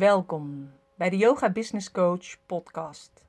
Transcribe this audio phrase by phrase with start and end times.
[0.00, 3.24] Welkom bij de Yoga Business Coach podcast.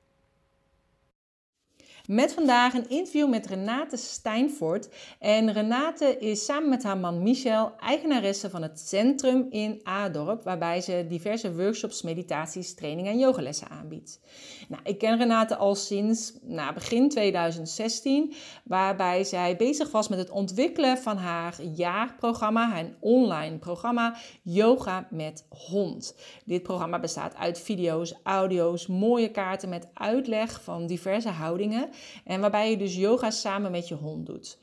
[2.06, 4.88] Met vandaag een interview met Renate Steinfort.
[5.18, 10.80] En Renate is samen met haar man Michel eigenaresse van het centrum in Adorp, waarbij
[10.80, 14.20] ze diverse workshops, meditaties, trainingen en yogalessen aanbiedt.
[14.68, 20.30] Nou, ik ken Renate al sinds nou, begin 2016, waarbij zij bezig was met het
[20.30, 26.14] ontwikkelen van haar jaarprogramma, haar online programma Yoga met Hond.
[26.44, 31.90] Dit programma bestaat uit video's, audio's, mooie kaarten met uitleg van diverse houdingen
[32.24, 34.58] en waarbij je dus yoga samen met je hond doet.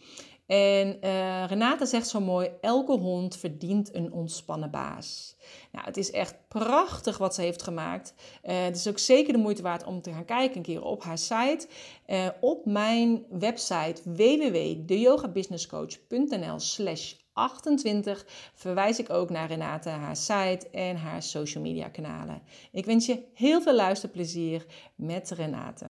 [0.50, 5.36] En uh, Renata zegt zo mooi: elke hond verdient een ontspannen baas.
[5.72, 8.14] Nou, het is echt prachtig wat ze heeft gemaakt.
[8.44, 11.04] Uh, het is ook zeker de moeite waard om te gaan kijken een keer op
[11.04, 11.68] haar site.
[12.08, 20.96] Uh, op mijn website www.deyogabusinesscoach.nl slash 28 verwijs ik ook naar Renate, haar site en
[20.96, 22.42] haar social media kanalen.
[22.72, 25.89] Ik wens je heel veel luisterplezier met Renate.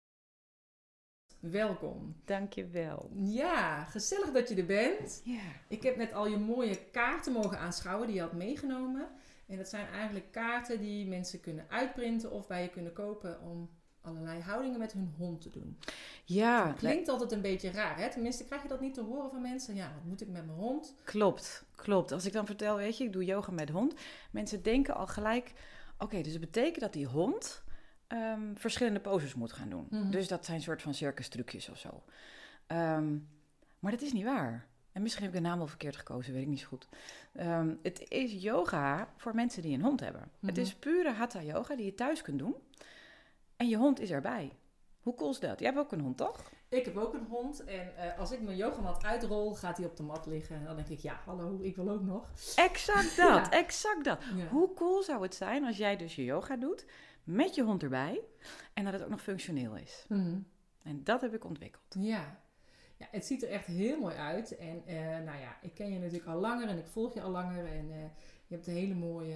[1.40, 2.16] Welkom.
[2.26, 3.10] Dankjewel.
[3.16, 5.22] Ja, gezellig dat je er bent.
[5.24, 5.40] Ja.
[5.68, 9.08] Ik heb net al je mooie kaarten mogen aanschouwen die je had meegenomen.
[9.48, 13.70] En dat zijn eigenlijk kaarten die mensen kunnen uitprinten of bij je kunnen kopen om
[14.02, 15.78] allerlei houdingen met hun hond te doen.
[16.26, 16.74] Ja.
[16.78, 18.10] Klinkt altijd een beetje raar, hè?
[18.10, 19.76] Tenminste, krijg je dat niet te horen van mensen?
[19.76, 20.96] Ja, wat moet ik met mijn hond?
[21.04, 22.12] Klopt, klopt.
[22.12, 23.94] Als ik dan vertel, weet je, ik doe yoga met hond.
[24.32, 25.54] Mensen denken al gelijk,
[25.98, 27.64] oké, dus het betekent dat die hond
[28.14, 29.88] um, verschillende poses moet gaan doen.
[29.90, 30.12] Mm -hmm.
[30.12, 32.04] Dus dat zijn soort van circus trucjes of zo.
[32.68, 33.28] Um,
[33.80, 34.68] maar dat is niet waar.
[34.92, 36.88] En misschien heb ik de naam wel verkeerd gekozen, weet ik niet zo goed.
[37.40, 40.22] Um, het is yoga voor mensen die een hond hebben.
[40.22, 40.50] Mm -hmm.
[40.50, 42.56] Het is pure hatha yoga die je thuis kunt doen.
[43.56, 44.52] En je hond is erbij.
[45.00, 45.60] Hoe cool is dat?
[45.60, 46.52] Jij hebt ook een hond, toch?
[46.70, 47.64] Ik heb ook een hond.
[47.64, 50.56] En uh, als ik mijn yogamat uitrol, gaat hij op de mat liggen.
[50.56, 52.30] En dan denk ik, ja, hallo, ik wil ook nog.
[52.56, 53.52] Exact dat, ja.
[53.52, 54.24] exact dat.
[54.36, 54.48] Ja.
[54.48, 56.86] Hoe cool zou het zijn als jij dus je yoga doet
[57.30, 58.22] met je hond erbij
[58.74, 60.06] en dat het ook nog functioneel is.
[60.08, 60.20] Mhm.
[60.20, 60.48] Mm -hmm.
[60.84, 61.96] En dat heb ik ontwikkeld.
[62.00, 62.40] Ja.
[62.98, 64.58] ja, het ziet er echt heel mooi uit.
[64.58, 67.32] En uh, nou ja, ik ken je natuurlijk al langer en ik volg je al
[67.32, 67.66] langer.
[67.66, 67.96] En uh,
[68.50, 69.36] je hebt een hele mooie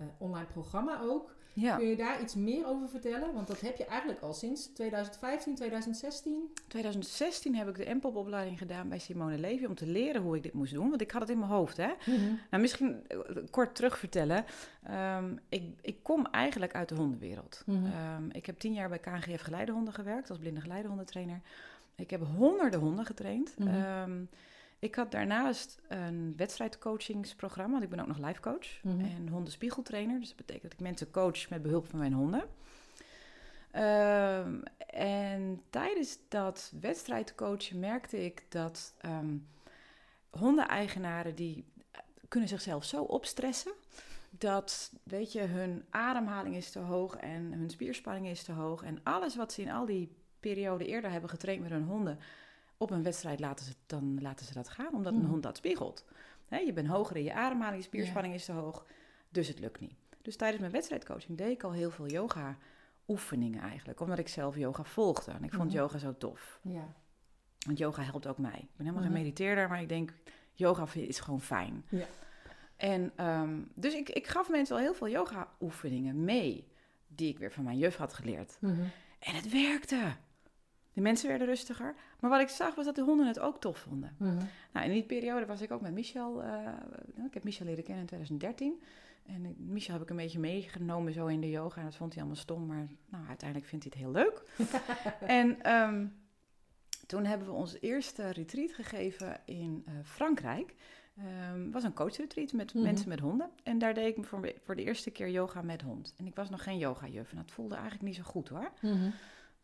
[0.00, 1.36] uh, online programma ook.
[1.52, 1.76] Ja.
[1.76, 3.34] Kun je daar iets meer over vertellen?
[3.34, 6.52] Want dat heb je eigenlijk al sinds 2015, 2016.
[6.68, 10.52] 2016 heb ik de MPOP-opleiding gedaan bij Simone Levy om te leren hoe ik dit
[10.52, 10.88] moest doen.
[10.88, 11.76] Want ik had het in mijn hoofd.
[11.76, 11.86] Hè?
[11.86, 12.38] Mm -hmm.
[12.50, 13.06] Nou, misschien
[13.50, 14.44] kort terug vertellen.
[14.90, 17.62] Um, ik, ik, kom eigenlijk uit de hondenwereld.
[17.66, 17.78] Mhm.
[17.78, 18.24] Mm -hmm.
[18.24, 21.40] um, ik heb tien jaar bij KNGF geleidehonden gewerkt als blinde geleidehondentrainer.
[21.96, 23.54] Ik heb honderden honden getraind.
[23.58, 23.68] Mhm.
[23.68, 24.10] Mm -hmm.
[24.10, 24.28] um,
[24.78, 28.94] ik had daarnaast een wedstrijdcoachingsprogramma, want ik ben ook nog life coach Mhm.
[28.94, 29.16] mm -hmm.
[29.16, 30.18] en hondenspiegeltrainer.
[30.18, 32.42] Dus dat betekent dat ik mensen coach met behulp van mijn honden.
[33.76, 39.46] Um, en tijdens dat wedstrijdcoachen merkte ik dat um,
[40.30, 41.64] hondeneigenaren die
[42.28, 43.72] kunnen zichzelf zo opstressen
[44.30, 49.00] dat, weet je, hun ademhaling is te hoog en hun spierspanning is te hoog en
[49.02, 52.18] alles wat ze in al die perioden eerder hebben getraind met hun honden
[52.78, 56.04] op een wedstrijd laten ze, dan laten ze dat gaan, omdat een hond dat spiegelt.
[56.46, 58.38] He, je bent hoger in je ademhaling, je spierspanning Ja.
[58.40, 58.86] is te hoog,
[59.28, 59.94] dus het lukt niet.
[60.22, 62.56] Dus tijdens mijn wedstrijdcoaching deed ik al heel veel yoga
[63.08, 65.30] oefeningen eigenlijk, omdat ik zelf yoga volgde.
[65.32, 65.76] En ik vond Mhm.
[65.76, 66.58] yoga zo tof.
[66.62, 66.94] Ja.
[67.66, 68.50] Want yoga helpt ook mij.
[68.58, 69.12] Ik ben helemaal Mhm.
[69.12, 70.12] geen mediteerder, maar ik denk,
[70.52, 71.84] yoga is gewoon fijn.
[71.88, 72.06] Ja.
[72.76, 76.68] En um, dus ik, ik gaf mensen al heel veel yoga oefeningen mee,
[77.06, 78.56] die ik weer van mijn juf had geleerd.
[78.60, 78.90] Mm -hmm.
[79.18, 80.16] En het werkte.
[80.98, 81.94] De mensen werden rustiger.
[82.20, 84.14] Maar wat ik zag was dat de honden het ook tof vonden.
[84.18, 84.48] Mm -hmm.
[84.72, 86.42] Nou, in die periode was ik ook met Michel.
[86.44, 86.68] Uh,
[87.26, 88.82] ik heb Michel leren kennen in 2013.
[89.26, 91.78] En Michel heb ik een beetje meegenomen zo in de yoga.
[91.78, 92.66] En dat vond hij allemaal stom.
[92.66, 94.42] Maar nou, uiteindelijk vindt hij het heel leuk.
[95.40, 96.14] en um,
[97.06, 100.74] toen hebben we ons eerste retreat gegeven in uh, Frankrijk.
[101.14, 102.76] Het um, was een coachretreat met Mhm.
[102.76, 102.92] mm -hmm.
[102.92, 103.50] mensen met honden.
[103.62, 106.14] En daar deed ik voor, voor de eerste keer yoga met hond.
[106.16, 107.30] En ik was nog geen yoga-juf.
[107.30, 108.70] En dat voelde eigenlijk niet zo goed hoor.
[108.80, 109.12] Mm -hmm.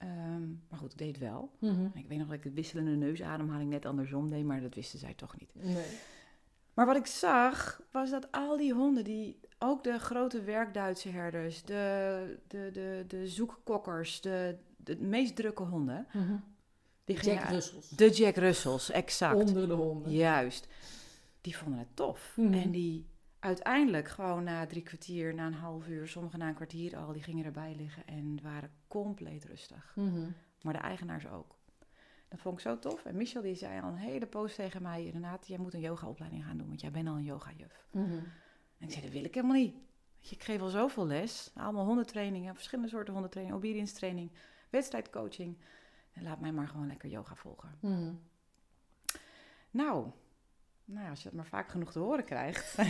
[0.05, 1.51] Um, maar goed, ik deed het wel.
[1.59, 1.91] Mm -hmm.
[1.95, 5.15] Ik weet nog dat ik de wisselende neusademhaling net andersom deed, maar dat wisten zij
[5.15, 5.51] toch niet.
[5.55, 5.87] Nee.
[6.75, 11.63] Maar wat ik zag, was dat al die honden, die, ook de grote werkduitse herders,
[11.63, 16.07] de, de, de, de zoekkokkers, de, de meest drukke honden.
[16.13, 16.45] Mm -hmm.
[17.05, 17.89] die Jack Russells.
[17.89, 19.35] De Jack Russells, exact.
[19.35, 20.13] Onder de honden.
[20.13, 20.69] Juist.
[21.41, 22.33] Die vonden het tof.
[22.37, 22.47] Mhm.
[22.47, 22.63] Mm -hmm.
[22.63, 23.07] En die
[23.45, 27.23] uiteindelijk gewoon na drie kwartier, na een half uur, sommigen na een kwartier al, die
[27.23, 29.93] gingen erbij liggen en waren compleet rustig.
[29.95, 30.35] Mm -hmm.
[30.63, 31.57] Maar de eigenaars ook.
[32.29, 33.05] Dat vond ik zo tof.
[33.05, 36.45] En Michel die zei al een hele poos tegen mij, Renate, jij moet een yogaopleiding
[36.45, 37.87] gaan doen, want jij bent al een yogajuf.
[37.91, 38.23] Mm -hmm.
[38.79, 39.75] En ik zei, dat wil ik helemaal niet.
[40.21, 44.31] Ik geef al zoveel les, allemaal hondentrainingen, verschillende soorten hondentraining, obedience training,
[44.71, 45.59] wedstrijdcoaching.
[46.13, 47.79] En laat mij maar gewoon lekker yoga volgen.
[47.81, 48.21] Mm -hmm.
[49.71, 50.11] Nou,
[50.85, 52.77] nou, als je het maar vaak genoeg te horen krijgt.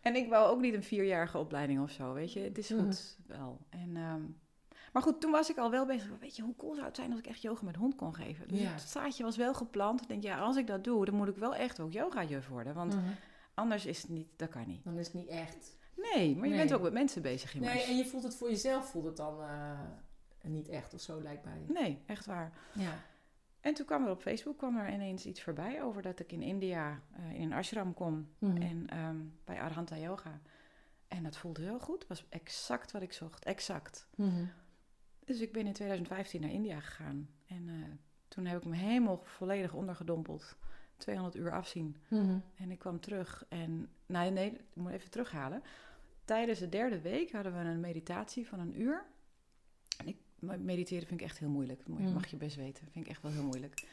[0.00, 2.40] En ik wou ook niet een vierjarige opleiding of zo, weet je.
[2.40, 3.58] Het is goed wel.
[3.68, 4.22] En, ehm,
[4.92, 6.10] maar goed, toen was ik al wel bezig.
[6.20, 8.48] Weet je, hoe cool zou het zijn als ik echt yoga met hond kon geven?
[8.48, 8.70] Dus Ja.
[8.70, 10.02] het zaadje was wel geplant.
[10.02, 12.74] Ik denk, ja, als ik dat doe, dan moet ik wel echt ook yoga-juf worden.
[12.74, 13.04] Want Mhm.
[13.54, 14.84] anders is het niet, dat kan niet.
[14.84, 15.76] Dan is het niet echt.
[15.96, 16.58] Nee, maar je Nee.
[16.66, 17.74] bent ook met mensen bezig, immers.
[17.74, 19.80] Nee, en je voelt het voor jezelf, voelt het dan eh,
[20.42, 21.64] niet echt of zo, lijkt mij.
[21.68, 22.52] Nee, echt waar.
[22.72, 22.92] Ja.
[23.60, 26.42] En toen kwam er op Facebook kwam er ineens iets voorbij over dat ik in
[26.42, 28.28] India eh, in een ashram kom.
[28.38, 28.62] Mhm.
[28.62, 30.40] En ehm, bij Arhanta Yoga.
[31.08, 32.06] En dat voelde heel goed.
[32.06, 33.44] was exact wat ik zocht.
[33.44, 34.08] Exact.
[34.16, 34.44] Mhm.
[35.24, 37.28] Dus ik ben in 2015 naar India gegaan.
[37.46, 37.74] En eh,
[38.28, 40.56] toen heb ik me helemaal volledig ondergedompeld.
[40.96, 41.96] 200 uur afzien.
[42.08, 42.38] Mhm.
[42.54, 43.88] En ik kwam terug en...
[44.06, 45.62] Nee, nee, ik moet even terughalen.
[46.24, 49.04] Tijdens de derde week hadden we een meditatie van een uur.
[50.40, 51.82] Mediteren vind ik echt heel moeilijk.
[51.86, 52.12] Dat Mm.
[52.12, 52.88] mag je best weten.
[52.90, 53.86] Vind ik echt wel heel moeilijk.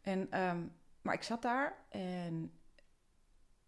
[0.00, 0.60] En, ehm,
[1.02, 2.52] maar ik zat daar en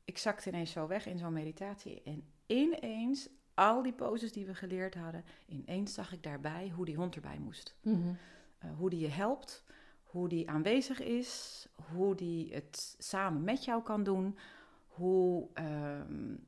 [0.04, 2.02] ik zakte ineens zo weg in zo'n meditatie.
[2.02, 5.24] En ineens, al die poses die we geleerd hadden...
[5.46, 7.74] ineens zag ik daarbij hoe die hond erbij moest.
[7.82, 7.98] Mhm.
[8.08, 9.64] Uh, hoe die je helpt,
[10.02, 14.38] hoe die aanwezig is, hoe die het samen met jou kan doen,
[14.86, 16.38] hoe ehm, uh,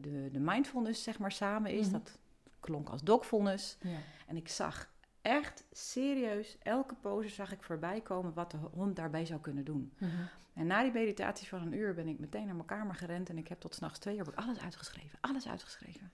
[0.00, 1.84] de, de mindfulness zeg maar samen is.
[1.84, 1.92] Mhm.
[1.92, 2.18] Dat
[2.60, 3.76] klonk als dogfulness.
[3.80, 3.98] Ja.
[4.26, 4.90] En ik zag
[5.22, 9.92] echt serieus, elke pose zag ik voorbij komen wat de hond daarbij zou kunnen doen.
[9.98, 10.10] Mhm.
[10.54, 13.38] En na die meditatie van een uur ben ik meteen naar mijn kamer gerend en
[13.38, 15.18] ik heb tot s'nachts twee uur heb ik alles uitgeschreven.
[15.20, 16.10] Alles uitgeschreven.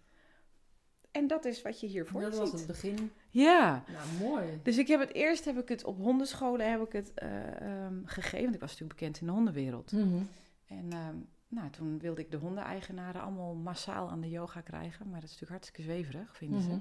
[1.10, 2.40] En dat is wat je hiervoor Dat ziet.
[2.40, 3.10] was het begin.
[3.30, 3.84] Ja.
[3.92, 4.60] Nou, mooi.
[4.62, 8.02] Dus ik heb het eerst heb ik het op hondenscholen heb ik het eh, um,
[8.06, 8.42] gegeven.
[8.42, 9.92] Want ik was natuurlijk bekend in de hondenwereld.
[9.92, 10.22] Mhm.
[10.66, 15.08] En um, nou, toen wilde ik de hondeneigenaren allemaal massaal aan de yoga krijgen.
[15.08, 16.70] Maar dat is natuurlijk hartstikke zweverig, vinden Mhm.
[16.70, 16.78] ze.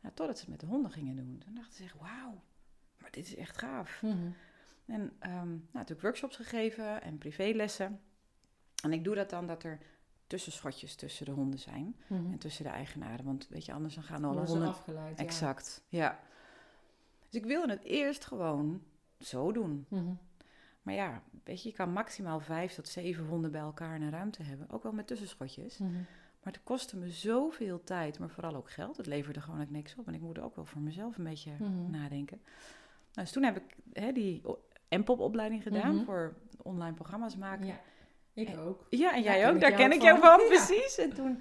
[0.00, 1.38] Nou, totdat ze het met de honden gingen doen.
[1.44, 2.42] Toen dachten ze echt, wauw,
[2.98, 4.02] maar dit is echt gaaf.
[4.02, 4.16] Mhm.
[4.86, 8.00] En um, nou, natuurlijk workshops gegeven en privélessen.
[8.82, 9.78] En ik doe dat dan dat er
[10.26, 12.32] tussenschotjes tussen de honden zijn Mhm.
[12.32, 13.24] en tussen de eigenaren.
[13.24, 14.68] Want weet je, anders dan gaan alle honden...
[14.68, 15.18] afgeleid.
[15.18, 16.20] Exact, ja.
[17.28, 18.82] Dus ik wilde het eerst gewoon
[19.20, 19.86] zo doen.
[19.88, 20.12] Mhm.
[20.82, 24.10] Maar ja, weet je, je kan maximaal vijf tot zeven honden bij elkaar in een
[24.10, 24.70] ruimte hebben.
[24.70, 25.78] Ook wel met tussenschotjes.
[25.78, 26.00] Mhm.
[26.42, 28.96] Maar het kostte me zoveel tijd, maar vooral ook geld.
[28.96, 30.06] Het leverde gewoon ook niks op.
[30.06, 31.90] En ik moet ook wel voor mezelf een beetje Mhm.
[31.90, 32.40] nadenken.
[33.12, 34.42] Nou, dus toen heb ik hè, die
[34.88, 36.04] MPOP-opleiding gedaan Mhm.
[36.04, 37.66] voor online programma's maken.
[37.66, 37.80] Ja,
[38.32, 38.86] ik En- ook.
[38.90, 39.60] Ja, en jij ook.
[39.60, 40.46] Daar ken ik jou van, Ja.
[40.46, 40.98] precies.
[40.98, 41.40] En toen,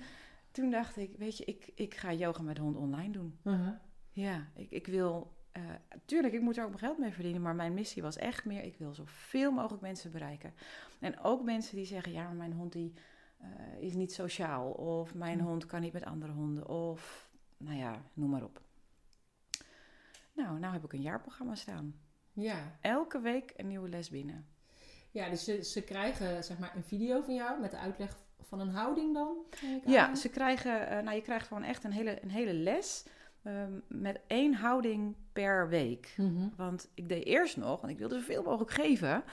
[0.52, 3.38] toen dacht ik, weet je, ik, ik ga yoga met hond online doen.
[3.42, 3.72] Mhm.
[4.12, 5.36] Ja, ik, ik wil...
[5.52, 5.64] eh,
[6.06, 7.42] tuurlijk, ik moet er ook mijn geld mee verdienen.
[7.42, 8.64] Maar mijn missie was echt meer...
[8.64, 10.54] Ik wil zoveel mogelijk mensen bereiken.
[11.00, 12.12] En ook mensen die zeggen...
[12.12, 12.94] Ja, maar mijn hond die,
[13.38, 13.48] eh,
[13.80, 14.72] is niet sociaal.
[14.72, 16.68] Of mijn hond kan niet met andere honden.
[16.68, 18.62] Of, nou ja, noem maar op.
[20.34, 21.96] Nou, nou heb ik een jaarprogramma staan.
[22.34, 22.78] Ja.
[22.82, 24.46] Elke week een nieuwe les binnen.
[25.12, 28.18] ja, dus ze, ze krijgen zeg maar een video van jou met de uitleg
[28.48, 29.38] van een houding dan?
[29.86, 30.18] Ja, aan.
[30.18, 33.06] ze krijgen, eh, nou, je krijgt gewoon echt een hele, een hele les
[33.44, 36.14] ehm, met één houding per week.
[36.18, 36.48] Mhm.
[36.56, 39.24] Want ik deed eerst nog, want ik wilde zoveel mogelijk geven,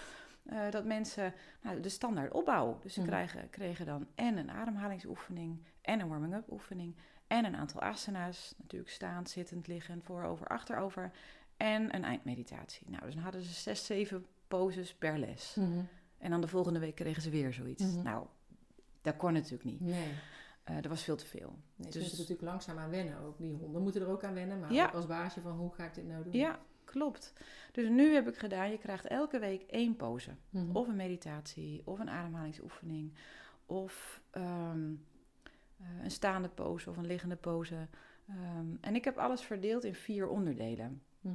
[0.44, 2.78] eh, dat mensen nou, de standaard opbouw.
[2.82, 3.08] Dus ze Mhm.
[3.08, 6.96] krijgen, kregen dan en een ademhalingsoefening en een warming-up oefening
[7.26, 11.10] en een aantal asana's, natuurlijk staand, zittend, liggend, voorover, achterover
[11.56, 12.90] en een eindmeditatie.
[12.90, 15.54] Nou, dus dan hadden ze zes, zeven poses per les.
[15.58, 15.80] Mhm.
[16.18, 17.82] En dan de volgende week kregen ze weer zoiets.
[17.94, 18.02] Mhm.
[18.02, 18.26] Nou,
[19.02, 19.80] dat kon natuurlijk niet.
[19.80, 20.12] Nee.
[20.64, 21.58] Eh dat was veel te veel.
[21.76, 23.38] Nee, ze Dus- moeten er natuurlijk langzaam aan wennen ook.
[23.38, 24.86] Die honden moeten er ook aan wennen, maar Ja.
[24.86, 26.32] ook als baasje van hoe ga ik dit nou doen?
[26.32, 27.32] Ja, klopt.
[27.72, 30.30] Dus nu heb ik gedaan, je krijgt elke week één pose.
[30.50, 30.76] Mhm.
[30.76, 33.12] Of een meditatie, of een ademhalingsoefening,
[33.66, 34.92] of ehm,
[35.76, 37.88] eh, een staande pose of een liggende pose.
[38.28, 41.02] Ehm, en ik heb alles verdeeld in vier onderdelen.
[41.20, 41.34] Mhm.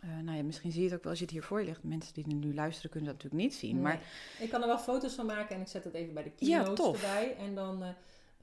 [0.00, 1.66] Eh, nou ja, misschien zie je het ook wel als je het hier voor je
[1.66, 1.82] ligt.
[1.82, 3.80] Mensen die nu luisteren kunnen dat natuurlijk niet zien.
[3.80, 4.00] Maar.
[4.38, 6.86] Ik kan er wel foto's van maken en ik zet het even bij de keynotes
[6.86, 7.36] erbij.
[7.36, 7.88] En dan eh,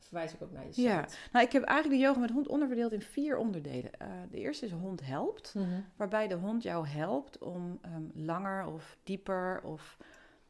[0.03, 0.87] verwijs ik ook naar je site.
[0.87, 1.05] Ja.
[1.31, 3.91] nou, ik heb eigenlijk de yoga met hond onderverdeeld in vier onderdelen.
[3.99, 5.53] Eh, de eerste is hond helpt.
[5.55, 5.81] Mhm.
[5.95, 9.97] waarbij de hond jou helpt om ehm, langer of dieper of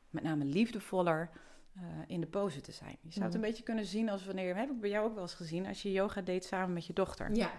[0.09, 1.29] met name liefdevoller
[1.75, 2.97] eh, in de pose te zijn.
[3.01, 3.43] Je zou het Mhm.
[3.43, 5.81] een beetje kunnen zien als wanneer, heb ik bij jou ook wel eens gezien, als
[5.81, 7.35] je yoga deed samen met je dochter.
[7.35, 7.51] Ja.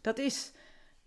[0.00, 0.52] Dat is,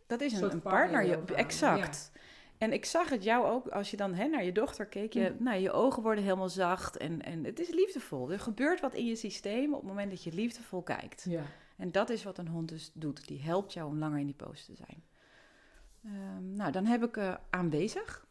[0.07, 2.11] dat is Een partner, partneryoga, exact.
[2.57, 5.31] En ik zag het jou ook, als je dan hè, naar je dochter keek, je,
[5.33, 5.43] Mhm.
[5.43, 8.31] nou, je ogen worden helemaal zacht en, en het is liefdevol.
[8.31, 11.25] Er gebeurt wat in je systeem op het moment dat je liefdevol kijkt.
[11.29, 11.43] Ja.
[11.77, 13.27] En dat is wat een hond dus doet.
[13.27, 15.03] Die helpt jou om langer in die pose te zijn.
[16.05, 18.25] Ehm, nou, dan heb ik eh, aanwezig.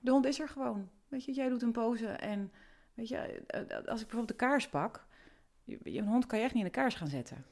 [0.00, 0.88] De hond is er gewoon.
[1.08, 2.52] Weet je, jij doet een pose en
[2.94, 5.06] weet je, eh, eh, als ik bijvoorbeeld de kaars pak,
[5.64, 7.44] je, je- een hond kan je echt niet in de kaars gaan zetten.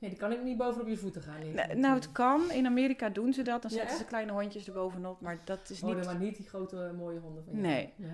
[0.00, 1.54] Nee, die kan ik niet bovenop je voeten gaan liggen.
[1.66, 2.50] Nou, nou, het kan.
[2.50, 3.62] In Amerika doen ze dat.
[3.62, 6.04] Dan Ja, zetten ze kleine hondjes erbovenop, maar dat is Oh, niet.
[6.04, 7.66] maar niet die grote mooie honden van jou.
[7.66, 7.92] Nee.
[7.96, 8.10] nee.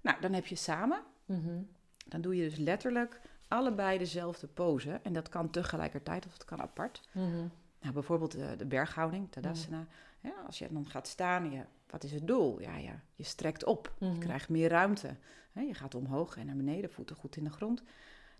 [0.00, 1.00] Nou, dan heb je samen.
[1.24, 1.58] Mhm.
[2.06, 5.00] Dan doe je dus letterlijk allebei dezelfde pose.
[5.02, 7.08] En dat kan tegelijkertijd of het kan apart.
[7.12, 7.46] Mhm.
[7.80, 9.86] Nou, bijvoorbeeld de, de berghouding, Tadasana.
[10.20, 12.60] Ja, als je dan gaat staan, je, wat is het doel?
[12.60, 13.94] Ja, ja, je strekt op.
[13.98, 14.18] Je Mhm.
[14.18, 15.16] krijgt meer ruimte.
[15.52, 17.82] Je gaat omhoog en naar beneden, voeten goed in de grond.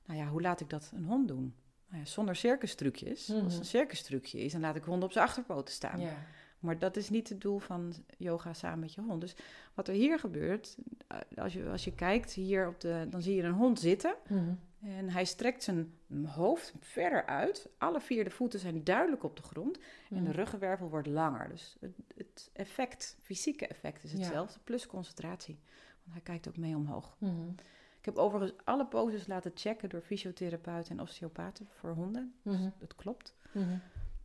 [0.05, 1.55] Nou ja, hoe laat ik dat een hond doen?
[1.88, 3.31] Nou ja, zonder circustrucjes.
[3.31, 3.59] Als Mhm.
[3.59, 6.00] een circustrucje is, dan laat ik honden op zijn achterpoten staan.
[6.00, 6.16] Ja.
[6.59, 9.21] Maar dat is niet het doel van yoga samen met je hond.
[9.21, 9.37] Dus
[9.75, 10.76] wat er hier gebeurt,
[11.07, 14.14] eh, als je, als je kijkt hier op de, dan zie je een hond zitten.
[14.28, 14.55] Mhm.
[14.81, 15.95] En hij strekt zijn
[16.26, 17.69] hoofd verder uit.
[17.78, 19.78] Alle vier de voeten zijn duidelijk op de grond.
[20.11, 20.31] En de Mhm.
[20.38, 21.49] ruggenwervel wordt langer.
[21.49, 24.19] Dus het, het effect, fysieke effect is Ja.
[24.19, 25.59] hetzelfde, plus concentratie.
[26.02, 27.16] Want hij kijkt ook mee omhoog.
[27.21, 27.62] Ik
[28.07, 32.35] heb overigens alle poses laten checken door fysiotherapeuten en osteopaten voor honden.
[32.43, 32.71] Mhm.
[32.79, 33.37] Dat klopt.
[33.53, 33.77] Mhm.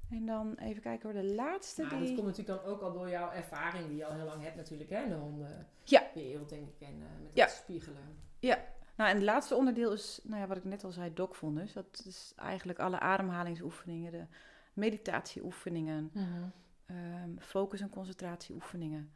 [0.10, 2.06] En dan even kijken hoor, de laatste Nou, die...
[2.08, 4.56] dat komt natuurlijk dan ook al door jouw ervaring die je al heel lang hebt
[4.56, 5.20] natuurlijk, hè, in de Ja.
[5.22, 7.44] hondenwereld, denk ik, en eh, met Ja.
[7.46, 8.04] het spiegelen.
[8.96, 11.74] Nou, en het laatste onderdeel is, nou ja, wat ik net al zei, dogvondus.
[11.74, 14.26] Dat is eigenlijk alle ademhalingsoefeningen, de
[14.74, 16.44] meditatieoefeningen, Mhm.
[16.86, 19.12] ehm, focus- en concentratieoefeningen.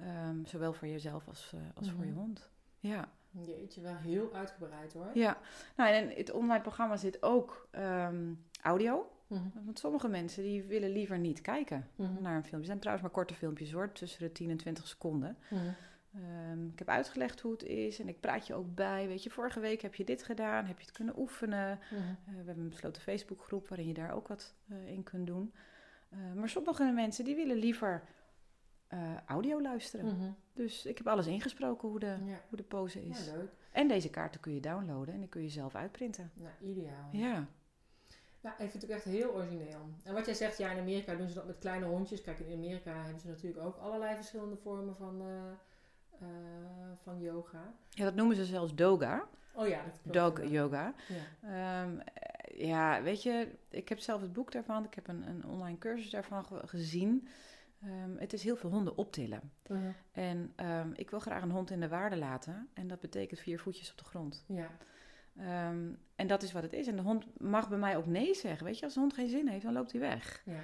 [0.00, 2.20] Ehm, zowel voor jezelf als, eh, als voor je Mhm.
[2.20, 2.50] hond.
[2.78, 3.08] Ja.
[3.44, 5.10] Jeetje, wel heel uitgebreid hoor.
[5.14, 5.38] ja.
[5.76, 9.10] Nou, en in het online programma zit ook ehm, audio.
[9.26, 9.42] Mhm.
[9.64, 12.22] Want sommige mensen die willen liever niet kijken Mhm.
[12.22, 12.56] naar een filmpje.
[12.56, 15.36] Het zijn trouwens maar korte filmpjes hoor, tussen de 10 en 20 seconden.
[15.50, 15.60] Mhm.
[16.14, 19.06] Ehm, ik heb uitgelegd hoe het is en ik praat je ook bij.
[19.08, 21.70] Weet je, vorige week heb je dit gedaan, heb je het kunnen oefenen.
[21.90, 25.52] Eh, we hebben een besloten Facebookgroep waarin je daar ook wat eh, in kunt doen.
[26.08, 28.02] Eh, maar sommige mensen die willen liever
[28.86, 30.06] eh, audio luisteren.
[30.16, 30.30] Mhm.
[30.52, 32.40] Dus ik heb alles ingesproken hoe de, Ja.
[32.48, 33.26] hoe de pose is.
[33.26, 33.50] Ja, leuk.
[33.72, 36.30] En deze kaarten kun je downloaden en die kun je zelf uitprinten.
[36.34, 37.08] Nou, ideaal.
[37.12, 37.46] Ja,
[38.40, 39.88] Ja, ik vind het ook echt heel origineel.
[40.04, 42.20] En wat jij zegt, ja, in Amerika doen ze dat met kleine hondjes.
[42.22, 45.50] Kijk, in Amerika hebben ze natuurlijk ook allerlei verschillende vormen van, eh,
[46.20, 46.28] eh,
[47.02, 47.74] van yoga.
[47.90, 50.36] ja dat noemen ze zelfs doga, Oh ja, dat klopt.
[50.36, 50.94] dog yoga.
[51.08, 51.82] Ja.
[51.82, 55.44] Ehm, eh, ja, weet je, ik heb zelf het boek daarvan, ik heb een, een
[55.46, 57.28] online cursus daarvan ge- gezien.
[57.82, 59.52] Ehm, het is heel veel honden optillen.
[59.68, 59.90] Mhm.
[60.12, 62.68] En ehm, ik wil graag een hond in de waarde laten.
[62.74, 64.44] En dat betekent vier voetjes op de grond.
[64.48, 64.70] Ja.
[65.36, 66.86] Ehm, en dat is wat het is.
[66.86, 68.66] En de hond mag bij mij ook nee zeggen.
[68.66, 70.42] Weet je, als de hond geen zin heeft, dan loopt hij weg.
[70.44, 70.60] ja.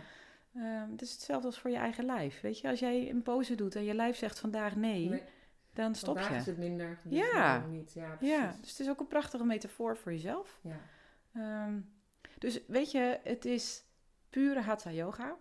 [0.90, 2.40] Het is hetzelfde als voor je eigen lijf.
[2.40, 5.22] Weet je, als jij een pose doet en je lijf zegt vandaag nee, Nee,
[5.72, 6.50] dan stop vandaag is je.
[6.50, 6.98] het minder.
[7.04, 7.66] dus Ja.
[7.66, 7.92] Niet.
[7.92, 8.16] Ja.
[8.20, 10.60] Ja, dus het is ook een prachtige metafoor voor jezelf.
[10.62, 11.68] Ja.
[12.38, 13.84] Dus weet je, het is
[14.30, 15.36] pure hatha yoga.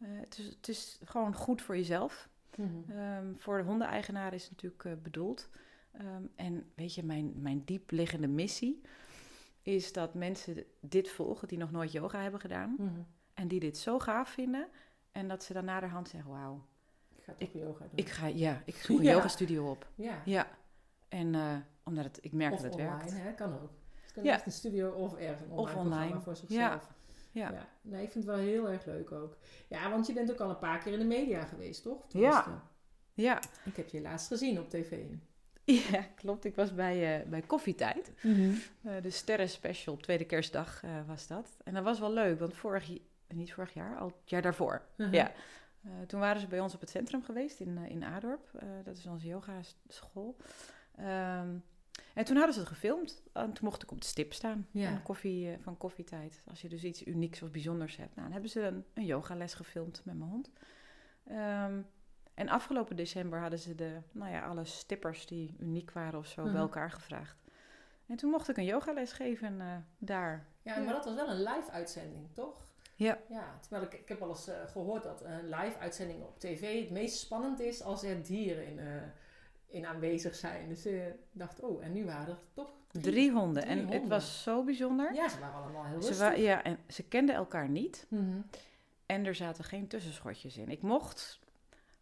[0.00, 2.28] Eh, het, is, het is gewoon goed voor jezelf.
[2.56, 2.90] Mhm.
[2.98, 5.48] Ehm, voor de hondeneigenaar is het natuurlijk eh, bedoeld.
[5.92, 8.80] Ehm, en weet je, mijn, mijn diepliggende missie
[9.62, 12.74] is dat mensen dit volgen die nog nooit yoga hebben gedaan.
[12.78, 13.00] Mhm.
[13.34, 14.68] En die dit zo gaaf vinden.
[15.12, 16.64] En dat ze dan naderhand zeggen, wauw,
[17.16, 17.90] Ik ga toch yoga doen.
[17.94, 19.12] ik ga, ja, ik zoek een Ja.
[19.12, 19.88] yogastudio op.
[19.94, 20.22] ja.
[20.24, 20.46] Ja,
[21.08, 23.12] en eh, omdat het, ik merk Of dat het online, werkt.
[23.22, 23.32] hè?
[23.34, 23.70] kan ook.
[24.02, 24.32] Het kan Ja.
[24.32, 26.20] echt een studio of ergens een Of online, online.
[26.20, 26.60] voor zichzelf.
[26.88, 26.94] Ja.
[27.30, 27.68] Ja.
[27.82, 29.36] Nee, ik vind het wel heel erg leuk ook.
[29.68, 32.04] Ja, want je bent ook al een paar keer in de media geweest, toch?
[32.08, 32.08] Ja.
[32.08, 32.50] Tenminste,
[33.14, 33.40] Ja.
[33.64, 34.98] Ik heb je laatst gezien op tv.
[35.92, 36.44] ja, klopt.
[36.44, 38.12] Ik was bij, eh, bij Koffietijd.
[38.22, 41.56] Eh, de Sterren Special, tweede kerstdag eh, was dat.
[41.64, 44.82] En dat was wel leuk, want vorig jaar, niet vorig jaar, al het jaar daarvoor.
[44.96, 45.14] Mhm.
[45.14, 45.32] Ja.
[46.06, 48.50] Toen waren ze bij ons op het centrum geweest in, in Adorp.
[48.84, 50.36] Dat is onze yogaschool.
[50.96, 51.48] Ehm
[52.14, 53.22] en toen hadden ze het gefilmd.
[53.32, 54.88] En toen mocht ik op de stip staan Ja.
[54.90, 56.42] van, koffie, eh, van koffietijd.
[56.48, 58.10] Als je dus iets unieks of bijzonders hebt.
[58.10, 60.50] Nou, dan hebben ze een, een yogales gefilmd met mijn hond.
[61.26, 61.80] Ehm,
[62.34, 66.42] en afgelopen december hadden ze de, nou ja, alle stippers die uniek waren of zo
[66.42, 66.52] Mhm.
[66.52, 67.36] bij elkaar gevraagd.
[68.06, 70.46] En toen mocht ik een yogales geven eh, daar.
[70.62, 70.82] Ja, Ja.
[70.84, 72.68] maar dat was wel een live uitzending, toch?
[72.94, 73.18] Ja.
[73.28, 76.80] Ja, terwijl ik, ik heb wel eens eh, gehoord dat een live uitzending op tv
[76.80, 78.86] het meest spannend is als er dieren in, eh,
[79.70, 80.68] in aanwezig zijn.
[80.68, 83.62] Dus ik dacht, oh, en nu waren er toch Drie honden.
[83.62, 85.14] Drie en het was zo bijzonder.
[85.14, 86.28] Ja, ze waren allemaal heel Ze, rustig.
[86.28, 88.06] wa- ja, en ze kenden elkaar niet.
[88.08, 88.40] Mhm.
[89.06, 90.68] En er zaten geen tussenschotjes in.
[90.68, 91.38] Ik mocht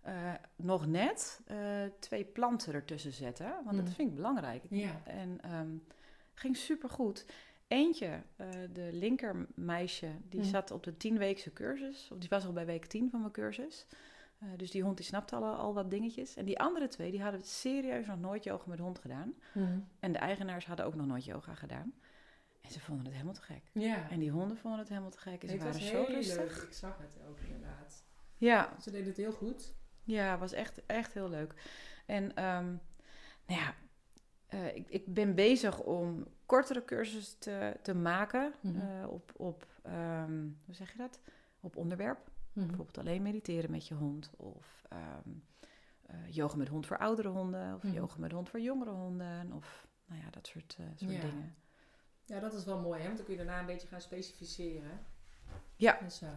[0.03, 1.59] eh, nog net eh,
[1.99, 3.47] twee planten ertussen zetten.
[3.65, 3.95] Want dat Mhm.
[3.95, 4.63] vind ik belangrijk.
[4.71, 5.01] Ja.
[5.05, 5.69] En ehm
[6.35, 7.25] ging supergoed.
[7.69, 10.49] Eentje, eh, de linkermeisje, die Mhm.
[10.49, 12.09] zat op de tienweekse cursus.
[12.13, 13.87] Of die was al bij week 10 van mijn cursus.
[14.39, 16.37] Eh, dus die hond die snapte al, al wat dingetjes.
[16.37, 19.35] En die andere twee, die hadden serieus nog nooit yoga met hond gedaan.
[19.55, 19.79] Mhm.
[20.01, 21.93] En de eigenaars hadden ook nog nooit yoga gedaan.
[22.61, 23.71] En ze vonden het helemaal te gek.
[23.73, 24.11] Ja.
[24.11, 25.43] En die honden vonden het helemaal te gek.
[25.43, 26.37] En ze het waren zo rustig.
[26.37, 26.63] leuk.
[26.69, 28.05] Ik zag het ook inderdaad.
[28.37, 29.75] Ja, Ze deden het heel goed.
[30.05, 31.55] ja, was echt, echt heel leuk.
[32.07, 32.67] En ehm,
[33.47, 33.75] nou ja,
[34.47, 38.81] eh, ik, ik ben bezig om kortere cursussen te, te maken Mhm.
[38.81, 41.21] eh, op, op ehm, hoe zeg je dat?
[41.61, 42.31] Op onderwerp.
[42.59, 42.67] Mhm.
[42.67, 44.31] Bijvoorbeeld alleen mediteren met je hond.
[44.37, 44.99] Of eh,
[46.31, 47.75] yoga met hond voor oudere honden.
[47.75, 47.93] Of Mhm.
[47.95, 49.53] yoga met hond voor jongere honden.
[49.53, 51.21] Of nou ja, dat soort, eh, soort Ja.
[51.21, 51.55] dingen.
[52.25, 53.05] Ja, dat is wel mooi, hè?
[53.05, 55.01] Want dan kun je daarna een beetje gaan specificeren.
[55.77, 55.99] Ja.
[56.03, 56.29] Dus, uh,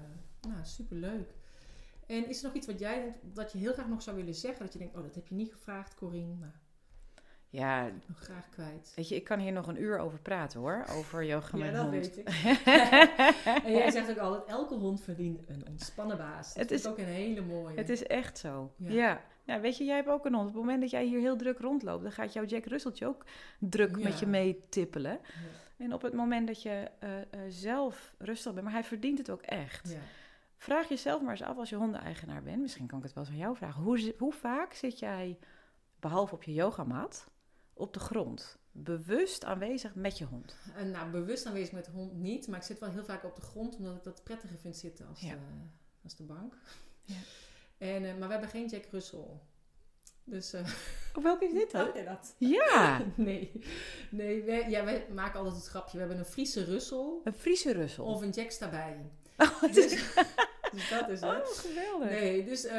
[0.41, 1.33] nou, superleuk.
[2.07, 4.63] En is er nog iets wat jij dat je heel graag nog zou willen zeggen?
[4.63, 6.60] Dat je denkt, oh, dat heb je niet gevraagd, Corine, maar
[7.51, 8.93] ja, nog graag kwijt.
[8.95, 11.81] Weet je, ik kan hier nog een uur over praten hoor, over yoga met ja,
[11.81, 11.91] hond.
[11.93, 12.27] dat weet ik.
[13.65, 16.53] en jij zegt ook altijd, elke hond verdient een ontspannen baas.
[16.53, 17.77] Dat het is ook een hele mooie.
[17.77, 19.21] Het is echt zo, ja.
[19.43, 19.59] ja.
[19.59, 20.47] weet je, jij hebt ook een hond.
[20.47, 23.25] Op het moment dat jij hier heel druk rondloopt, dan gaat jouw Jack Russeltje ook
[23.59, 25.19] druk met je mee tippelen.
[25.77, 29.29] En op het moment dat je uh, uh, zelf rustig bent, maar hij verdient het
[29.29, 29.95] ook echt.
[30.57, 32.61] Vraag jezelf maar eens af als je hondeneigenaar bent.
[32.61, 33.83] Misschien kan ik het wel eens aan jou vragen.
[33.83, 35.37] Hoe, hoe vaak zit jij,
[35.99, 37.30] behalve op je yogamat,
[37.81, 38.57] op de grond?
[38.71, 40.55] Bewust aanwezig met je hond?
[40.77, 42.47] Uh, nou, bewust aanwezig met de hond niet.
[42.47, 45.07] Maar ik zit wel heel vaak op de grond, omdat ik dat prettiger vind zitten
[45.07, 45.33] als, ja.
[45.33, 45.37] de,
[46.03, 46.53] als de bank.
[47.03, 47.15] Ja.
[47.77, 49.27] En, maar we hebben geen Jack Russell.
[50.23, 50.67] Dus, uh,
[51.15, 51.89] oh, welke is dit dan?
[51.95, 52.35] je dat?
[52.37, 53.01] Ja!
[53.15, 53.51] nee,
[54.09, 55.91] nee wij, ja, wij maken altijd het grapje.
[55.91, 57.21] We hebben een Friese Russel.
[57.23, 58.05] Een Friese Russel?
[58.05, 59.11] Of een Jack daarbij.
[59.37, 60.13] Oh, dus,
[60.71, 61.29] dus, dat is het.
[61.29, 62.09] Oh, geweldig.
[62.09, 62.71] Nee, dus uh,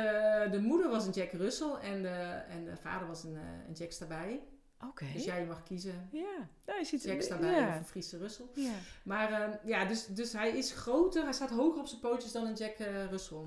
[0.50, 3.74] de moeder was een Jack Russell en de, en de vader was een, uh, een
[3.74, 4.40] Jack daarbij.
[4.88, 5.12] Okay.
[5.12, 6.08] Dus jij mag kiezen.
[6.12, 6.48] Ja.
[6.66, 7.68] Nou, je ziet Jack ja.
[7.68, 8.50] of een Friese Russel.
[8.54, 8.74] Ja.
[9.04, 11.22] Maar uh, ja, dus, dus hij is groter.
[11.22, 12.76] Hij staat hoger op zijn pootjes dan een Jack
[13.10, 13.46] Russell.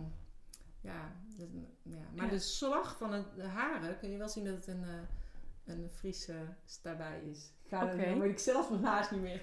[0.82, 1.48] Ja, dus,
[1.84, 1.98] ja.
[2.16, 2.32] maar ja.
[2.32, 5.90] de slag van het, de haren kun je wel zien dat het een, uh, een
[5.90, 6.36] Friese
[6.82, 7.52] daarbij is.
[7.68, 8.10] Ga okay.
[8.10, 9.42] Dan weet ik zelf nog haast niet meer.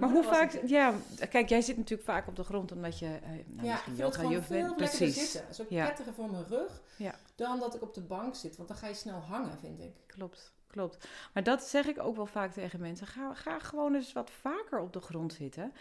[0.00, 0.94] Maar, hoe vaak, ja,
[1.30, 4.42] kijk, jij zit natuurlijk vaak op de grond omdat je, uh, nou, ja, het gewoon
[4.42, 5.32] veel Precies.
[5.32, 5.66] zitten.
[5.68, 5.84] Ja.
[5.84, 7.14] prettiger voor mijn rug ja.
[7.34, 9.92] dan dat ik op de bank zit, want dan ga je snel hangen, vind ik.
[10.06, 10.52] Klopt.
[10.66, 11.08] Klopt.
[11.32, 13.06] Maar dat zeg ik ook wel vaak tegen mensen.
[13.06, 15.72] Ga, ga gewoon eens wat vaker op de grond zitten.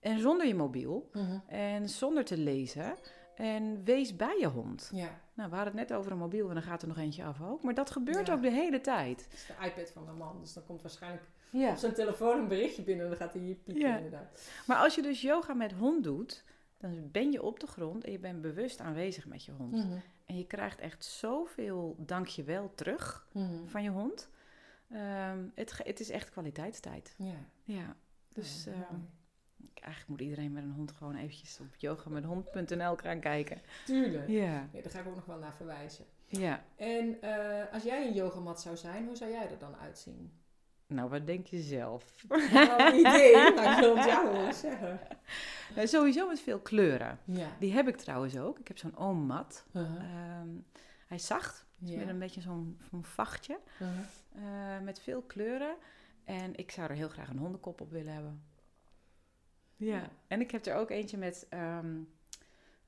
[0.00, 1.08] En zonder je mobiel.
[1.12, 1.38] Mhm.
[1.46, 2.94] En zonder te lezen.
[3.34, 4.90] En wees bij je hond.
[4.92, 5.20] Ja.
[5.34, 7.42] Nou, we hadden het net over een mobiel en dan gaat er nog eentje af
[7.42, 7.62] ook.
[7.62, 8.32] Maar dat gebeurt Ja.
[8.32, 9.24] ook de hele tijd.
[9.24, 11.24] Het is de iPad van mijn man, dus dan komt waarschijnlijk
[11.60, 11.70] Ja.
[11.70, 13.96] op zijn telefoon een berichtje binnen en dan gaat hij hier pieken Ja.
[13.96, 14.48] inderdaad.
[14.66, 16.44] Maar als je dus yoga met hond doet,
[16.78, 19.72] dan ben je op de grond en je bent bewust aanwezig met je hond.
[19.74, 19.98] Mhm.
[20.26, 23.66] En je krijgt echt zoveel dankjewel terug Mhm.
[23.66, 24.28] van je hond.
[24.90, 27.14] Ehm, het, het is echt kwaliteitstijd.
[27.18, 27.34] Ja.
[27.64, 27.96] Ja,
[28.32, 28.94] dus Ja, ehm,
[29.74, 33.60] eigenlijk moet iedereen met een hond gewoon eventjes op yogamethond.nl gaan kijken.
[33.84, 34.28] Tuurlijk.
[34.28, 36.04] Ja, Ja, daar ga ik ook nog wel naar verwijzen.
[36.26, 36.64] ja.
[36.76, 40.32] En eh, als jij een yogamat zou zijn, hoe zou jij er dan uitzien?
[40.86, 42.24] Nou, wat denk je zelf?
[42.52, 45.00] Nou, idee, maar ik wil het jou wel zeggen.
[45.74, 47.18] Nou, sowieso met veel kleuren.
[47.24, 47.48] Ja.
[47.58, 48.58] Die heb ik trouwens ook.
[48.58, 49.64] Ik heb zo'n oommat.
[49.72, 49.94] Uh-huh.
[49.96, 50.48] Ehm,
[51.06, 51.98] hij is zacht, dus Ja.
[51.98, 53.58] met een beetje zo'n vachtje.
[53.80, 53.98] Uh-huh.
[54.76, 55.76] eh, met veel kleuren.
[56.24, 58.42] En ik zou er heel graag een hondenkop op willen hebben.
[59.76, 60.08] Ja, Ja.
[60.26, 61.96] en ik heb er ook eentje met, ehm,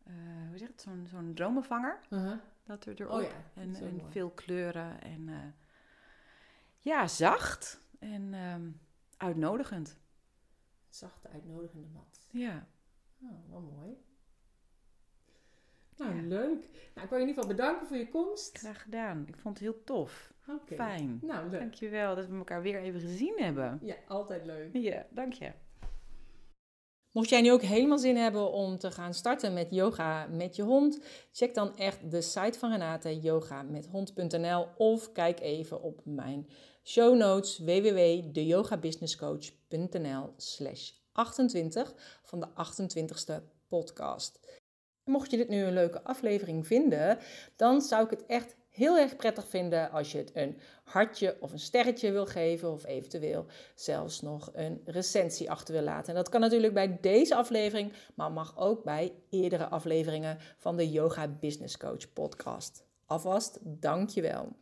[0.04, 0.12] eh,
[0.48, 1.98] hoe zeg het, zo'n zo'n dromenvanger.
[2.10, 2.38] Uh-huh.
[2.64, 3.12] Dat er erop.
[3.16, 5.00] Oh ja, dat en en veel kleuren.
[5.02, 5.54] En
[6.80, 7.80] ja, zacht.
[7.98, 8.70] En ehm,
[9.16, 9.98] uitnodigend.
[10.88, 12.28] Zachte, uitnodigende mat.
[12.30, 12.68] Ja.
[13.22, 13.96] Oh, wel mooi.
[15.96, 16.22] Nou, Ja.
[16.22, 16.68] leuk.
[16.94, 18.58] Nou, ik wil je in ieder geval bedanken voor je komst.
[18.58, 19.24] Graag gedaan.
[19.26, 20.32] Ik vond het heel tof.
[20.48, 20.74] Oké.
[20.74, 21.18] Fijn.
[21.22, 21.60] Nou, leuk.
[21.60, 23.78] Dankjewel dat we elkaar weer even gezien hebben.
[23.82, 24.76] Ja, altijd leuk.
[24.76, 25.52] Ja, dank je.
[27.12, 30.62] Mocht jij nu ook helemaal zin hebben om te gaan starten met yoga met je
[30.62, 31.00] hond,
[31.32, 36.48] check dan echt de site van Renate, yogamethond.nl of kijk even op mijn
[36.86, 43.34] show notes www.deyogabusinesscoach.nl slash 28 van de 28ste
[43.68, 44.40] podcast.
[45.04, 47.18] Mocht je dit nu een leuke aflevering vinden,
[47.56, 51.52] dan zou ik het echt heel erg prettig vinden als je het een hartje of
[51.52, 56.08] een sterretje wil geven of eventueel zelfs nog een recensie achter wil laten.
[56.08, 60.90] En dat kan natuurlijk bij deze aflevering, maar mag ook bij eerdere afleveringen van de
[60.90, 62.84] Yoga Business Coach podcast.
[63.06, 64.56] Alvast, dankjewel.